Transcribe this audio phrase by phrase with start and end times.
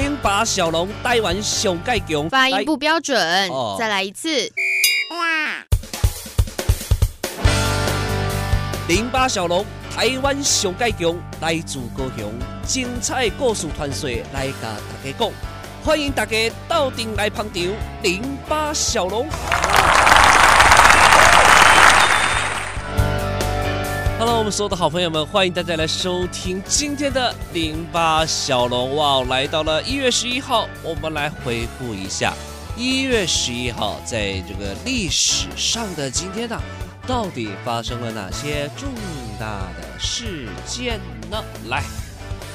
[0.00, 4.28] 零八小龙台湾上盖强，发音不标准，哦、再来一次。
[5.10, 5.66] 哇
[8.86, 12.32] 零八小龙台湾上盖强，来自高雄，
[12.64, 15.32] 精彩故事传说来甲大家讲，
[15.84, 16.36] 欢迎大家
[16.68, 17.60] 到顶来捧场。
[18.04, 19.26] 零八小龙。
[24.18, 29.22] Hello，我们所有的好朋友们，欢迎大家来收听今天的零八小龙哇！
[29.28, 32.34] 来到了一月十一号，我们来回顾一下
[32.76, 36.60] 一月十一号在这个历史上的今天呢、
[37.06, 38.88] 到底发生了哪些重
[39.38, 40.98] 大的事件
[41.30, 41.40] 呢？
[41.68, 41.84] 来，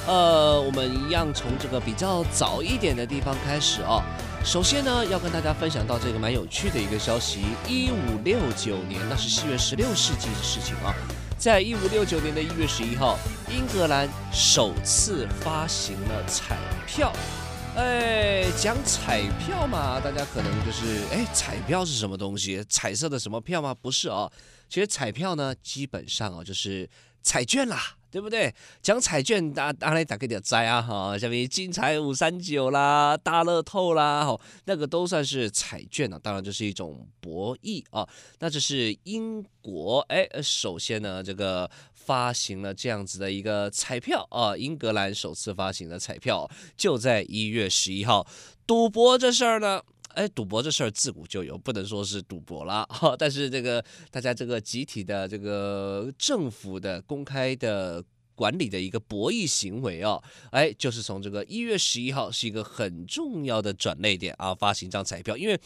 [0.06, 4.02] 呃，我们一样从这个比较早一点的地方开始哦。
[4.44, 10.92] 首先呢，要跟大家分享到这个蛮有趣的一个消息：一五六九年，那是西元十六世纪的事情啊。
[11.38, 13.18] 在一五六九年的一月十一号，
[13.50, 17.12] 英格兰首次发行了彩票。
[17.76, 22.64] 哎，讲彩票嘛，大家可能就是哎，彩票是什么东西？
[22.68, 23.74] 彩色的什么票吗？
[23.74, 24.30] 不是哦，
[24.68, 26.88] 其实彩票呢，基本上哦，就是
[27.24, 27.96] 彩券啦。
[28.14, 28.54] 对不对？
[28.80, 36.16] 讲彩券，大大家来打个点斋啊哈，下面金彩五三九啦、大乐透啦，哈，那个都算是彩券呢。
[36.22, 38.08] 当然，这是一种博弈啊。
[38.38, 48.24] 那这是英国哎，首先呢，这个发行了这样子的一个彩票啊，英格兰首次发行的彩票，就在一月十一号。
[48.64, 49.82] 赌博这事儿呢？
[50.14, 53.14] 哎，赌博这事儿自古就有，不能说是赌博了哈。
[53.18, 58.02] 但是这个大家这个集体的这个政府的公开的
[58.34, 60.20] 管理的一个博弈行为哦，
[60.50, 65.60] 哎，就是从这个一月十一号是一个很重要的转捩点啊，发行一张彩票，因为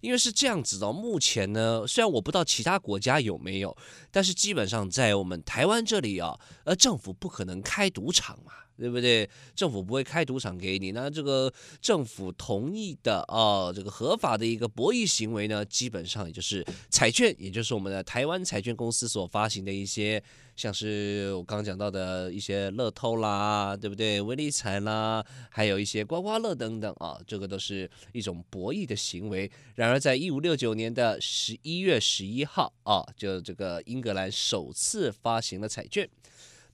[0.00, 3.76] 因为是这样子的，目前呢，虽然我不知道其他国家有没有，
[4.10, 8.52] 但是基本上在我们台湾这里啊，呃，政府不可能开赌场嘛。
[8.76, 9.28] 对不对？
[9.54, 20.22] 政府不会开赌场给你，那这个政府同意的啊，这个合法的一个博弈行为呢，基本上也就是彩券，也就是我们的台湾彩券公司所发行的一些，
[20.56, 24.20] 像是我刚讲到的一些乐透啦，对不对？
[24.20, 29.50] 威力彩啦，还有一些刮刮乐等等啊，这个都是一种博弈的行为。
[29.76, 36.08] 然而，在一五六九年的十一月十一号啊，就这个英格兰首次发行了彩券。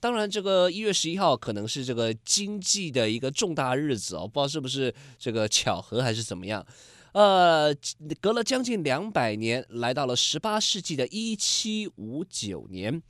[0.01, 6.67] 当然，这个一月十一号可能是这个经济的一个重大日子哦，不知道是不是这个巧合还是怎么样。
[7.13, 7.75] 呃，
[8.21, 13.03] 隔了将近两百年，来到了十八世纪的一七五九年，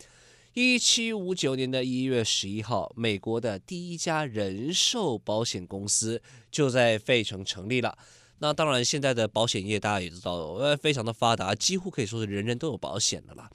[0.55, 6.21] 一七五九年的一月十一号，美国的第一家人寿保险公司
[6.51, 7.97] 就在费城成立了。
[8.39, 13.49] 那当然，现在的保险业大家也知道，呃，非常的发达，几乎可以说是人人都有保险的啦。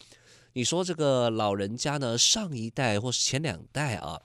[0.57, 4.21] 你说这个老人家呢，上一代或是前两代啊，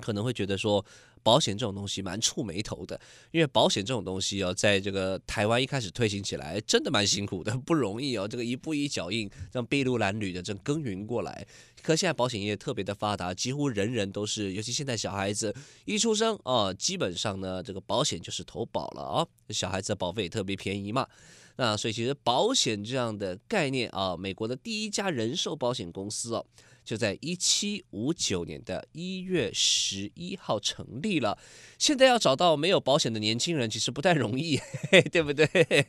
[0.00, 0.84] 可能会觉得说
[1.22, 3.00] 保险这种东西蛮触霉头的，
[3.30, 8.26] 因为保险这种东西哦，在这个台湾一开始推行起来，真的蛮辛苦的，不容易哦。
[8.26, 11.46] 这个一步一脚印，这样筚路蓝缕的这样耕耘过来。
[11.84, 15.54] 可现在保险业特别的发达，几乎人人都是，尤其现在小孩子
[15.84, 21.06] 一出生啊，基本上呢，这个保险就是投保了啊，小孩子的保费也特别便宜嘛。
[21.56, 26.44] 那所以其实保险这样的概念啊，美国的第一家人寿保险公司哦，
[26.84, 31.38] 就在一七五九年的一月十一号成立了。
[31.78, 34.60] 现在要找到没有保险的年轻人，其实不太容易，
[35.10, 35.86] 对不对？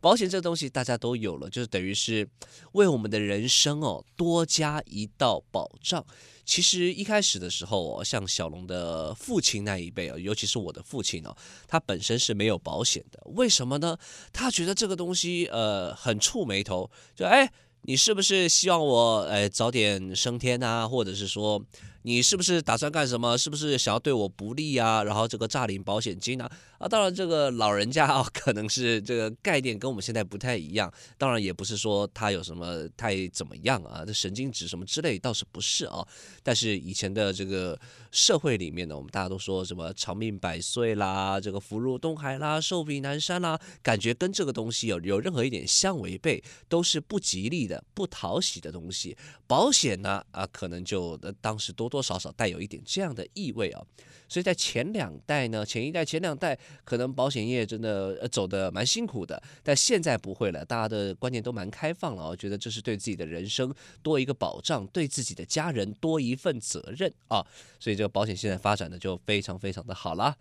[0.00, 2.28] 保险这东西大家都有了，就是等于是
[2.72, 6.04] 为我们的人生哦多加一道保障。
[6.44, 11.36] 其实一开始的时候哦，像小龙的父亲那一辈啊，尤其是我的父亲哦，
[11.66, 13.20] 他本身是没有保险的。
[13.26, 13.98] 为什么呢？
[14.32, 17.52] 他觉得这个东西呃很触霉头，就哎，
[17.88, 20.86] 你是不是希望我哎早点升天啊？
[20.86, 21.64] 或者是说，
[22.08, 23.36] 你是不是打算干什么？
[23.36, 25.04] 是不是想要对我不利啊？
[25.04, 26.50] 然后这个诈领保险金啊？
[26.78, 30.90] 啊，当然这个老人家啊， 可能是这个概念跟我们现在不太一样。
[31.18, 36.02] 当然也不是说他有什么太怎么样啊，这神经质什么之类倒是不是啊。
[36.42, 37.78] 但是以前的这个
[38.10, 49.14] 社会里面呢，我们大家都说什么长命百岁啦，这个福如东海啦，寿比南山啦，感觉跟这个东西有有任何一点相违背，都是不吉利的、不讨喜的东西。
[49.46, 51.97] 保险呢，啊，可能就当时多多。
[51.98, 53.84] 多少少带有一点这样的意味啊，
[54.28, 67.44] 所以在前两代呢，前一代、前两代可能保险业真的走得蛮辛苦的，但现在不会了，大家的观念都蛮开放了，我觉得这是对自己的人生多一个保障，对自己的家人多一份责任啊，
[67.80, 70.36] 所以这个保险现在发展的就非常非常的好了。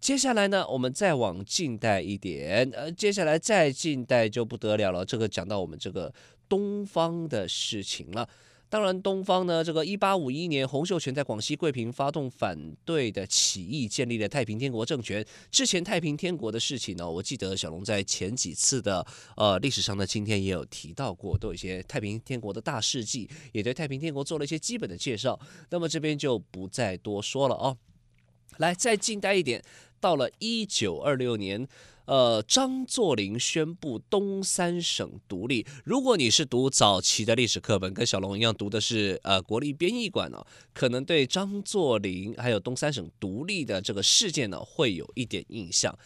[0.00, 6.14] 接下来呢，我们再往近代一点，呃，接下来再近代就不得了了，这个讲到我们这个
[6.48, 8.28] 东方的事情了。
[8.70, 15.26] 当然，东方呢，这个一八五一年，洪秀全在广西桂平发动反对的起义，建立了太平天国政权。
[15.50, 19.04] 之前太平天国的事情呢，我记得小龙在前几次的
[19.36, 25.38] 呃历史上的今天也有提到过，都有一些太平天国的大事记，也对太平天国做了一些基本的介绍。
[25.70, 27.76] 那么这边就不再多说了哦。
[28.58, 29.60] 来，再近代一点，
[30.00, 31.68] 到了一九二六年。
[32.06, 35.64] 呃，张作霖宣布东三省独立。
[35.84, 40.44] 如果你是读早期的历史课本，跟小龙一样读的是呃国立编译馆呢，
[40.74, 45.96] 可能对张作霖还有东三省独立的这个事件呢，会有一点印象。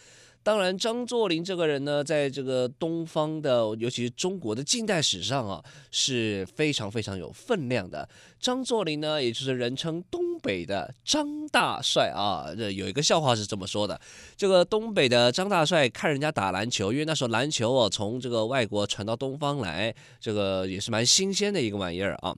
[0.45, 8.07] 当然，张作霖这个人呢，在这个东方的，尤其是中国的近代史上啊，是非常非常有分量的。
[8.39, 12.55] 张作霖呢，也就是人称东北的张大帅啊。
[12.55, 13.99] 这有一个笑话是这么说的：
[14.37, 22.37] 这个东北的张大帅看人家打篮球，因为那时候篮球哦，从这个外国传到东方来，这个也是蛮新鲜的一个玩意儿啊。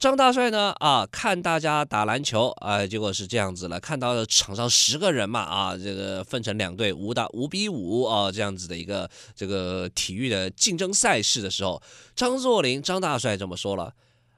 [0.00, 3.78] 张大帅呢啊，看大家打篮球啊，结果是这样子了。
[3.78, 11.82] 看到了场上十个人嘛啊，这个分成两队，五打五比五啊，这样子的一个这个体育的竞争赛事的时候，
[12.16, 13.92] 张作霖张大帅这么说了：“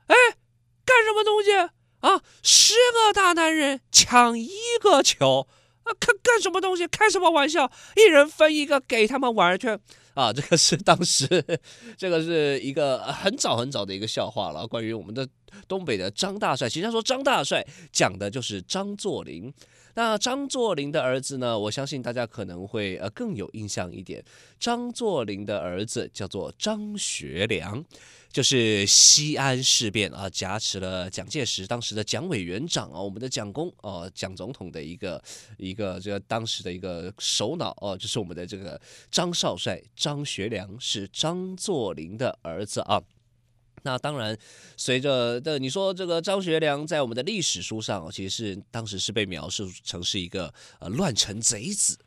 [0.09, 0.17] 哎，
[0.85, 1.53] 干什么东西
[2.00, 2.20] 啊？
[2.43, 4.50] 十个大男人抢一
[4.81, 5.47] 个球
[5.85, 5.94] 啊？
[6.00, 6.88] 干干什么东西？
[6.88, 7.70] 开什么玩笑？
[7.94, 9.79] 一人分一个给他们玩去。”
[10.14, 11.26] 啊，这个是当时，
[11.97, 14.67] 这个是一个很早很早的一个笑话了。
[14.67, 15.26] 关于我们的
[15.66, 19.52] 东北的张大帅，其实说张大帅讲的就是张作霖。
[19.94, 24.25] 那张作霖的儿子呢，我相信大家可能会呃更有印象一点。
[24.58, 27.84] 张作霖的儿子叫做张学良。
[28.32, 35.22] 就是西安事变啊，挟持了蒋介石当时的蒋委员长啊，我们的蒋公啊，蒋总统的一个
[35.58, 43.02] 一个这个当时的一个首脑哦，就是我们的这个张少帅张学良是张作霖的儿子啊。
[43.82, 44.37] 那当然，
[44.76, 51.99] 随着的你说这个张学良在我们的历史书上，其实是当时是被描述成是一个呃乱臣贼子。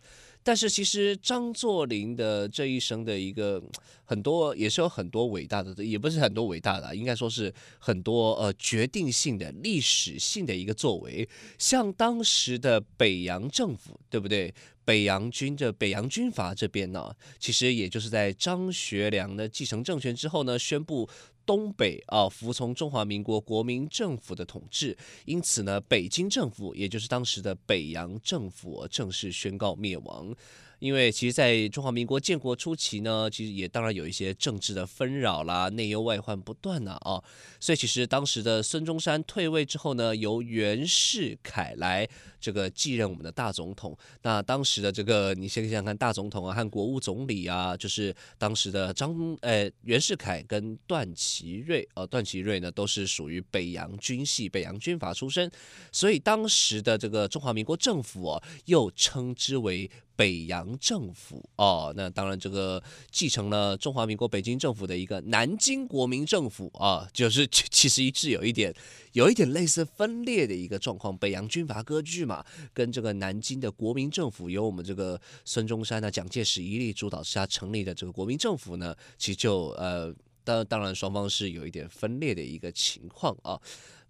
[0.48, 3.60] 但是其实张作霖的这一生的一个
[4.04, 11.28] 很多也是有很多伟大的，也不是很多伟大的，应该说是很多呃决定性的历史性的一个作为。
[11.58, 14.54] 像当时的北洋政府，对不对？
[14.86, 21.10] 北洋军这北洋军阀这边呢，其实也就是在张学良的继承政权之后呢，宣布。
[21.46, 30.36] 东北啊，服从中华民国国民政府的统治，因此呢，北京政府也就是当时的北洋政府正式宣告灭亡。
[30.86, 37.18] 因为其实，在中华民国建国初期呢，其实也当然有一些政治的纷扰啦，内忧外患不断呐啊，
[37.60, 42.08] 所以其实当时的孙中山退位之后呢，由袁世凯来
[42.40, 43.98] 这个继任我们的大总统。
[44.22, 55.50] 那当时的这个，你先想想看，大总统啊和国务总理啊，就是当时的张呃袁世凯跟段祺瑞呃段祺瑞呢都是属于北洋军系、北洋军阀出身，
[55.92, 59.90] 所以当时的这个中华民国政府哦，又称之为。
[60.18, 62.82] 北洋政府哦，那当然这个
[63.12, 68.74] 继承了中华民国北京政府的一个南京国民政府啊，就是其实一直有一点
[69.14, 80.14] 有一点类似分裂的一个状况，北洋军阀割据嘛，跟这个南京的国民政府由我们这个孙中山呢、蒋介石一力主导下成立的这个国民政府呢，其实就呃
[80.44, 83.60] 当当然双方是有一点分裂的一个情况啊。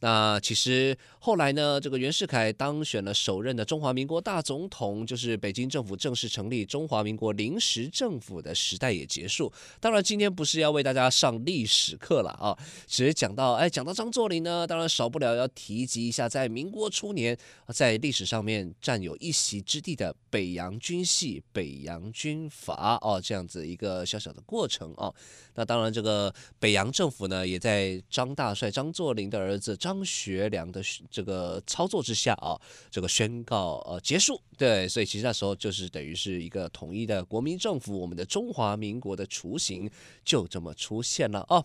[0.02, 9.52] 那其实后来呢，这个袁世凯当选了首任的中华民国大总统，就是北京政府正式成立中华民国临时政府的时代也结束。
[9.80, 17.36] 当然，今天不是要为大家上历史课了啊，只是讲到，哎，讲到张作霖呢，当然少不了要提及一下，在民国初年，
[17.70, 25.12] 在历史上面占有一席之地的北洋军系、北洋军阀哦，这样子一个小小的过程啊。
[25.56, 29.76] 那当然，这个北洋政府呢，也在张大帅张作霖的儿子。
[29.86, 39.88] 张学良的这个操作之下啊，这个宣告呃结束，对，所以其实那时候就是等于是一个统一的国民政府，我们的中华民国的雏形
[40.24, 41.64] 就这么出现了哦。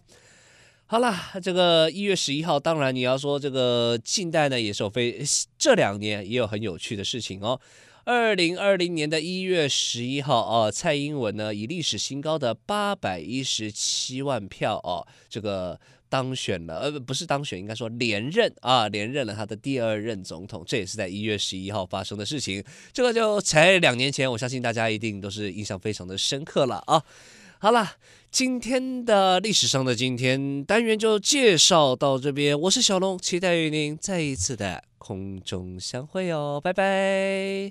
[0.85, 5.25] 好了，这个一月十一号，当然你要说这个近代呢，也是有非
[5.57, 7.59] 这两年也有很有趣的事情哦。
[8.05, 15.81] 二零二零年的一月十一号哦，蔡英文呢以历史新高的八百一十七万票哦，这个。
[16.11, 22.63] 当选了，呃，不是当选，应该说连任啊，连任了他的第二任总统，这也是在一月十一号发生的事情。
[22.93, 27.03] 这个就才两年前，我相信大家一定都是印象非常的深刻了啊。
[27.61, 27.93] 好了，
[28.31, 37.69] 今天的历史上的今天单元就介绍到这边，我是小龙，期待与您再一次的空中相会哦，拜拜。